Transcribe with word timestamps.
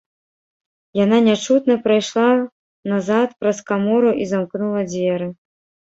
Яна 0.99 1.17
нячутна 1.27 1.75
прайшла 1.83 2.25
назад 2.95 3.37
праз 3.43 3.57
камору 3.71 4.09
і 4.25 4.29
замкнула 4.33 4.81
дзверы. 4.93 5.27